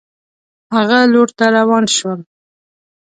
[0.75, 2.19] هغه لور ته روان شول.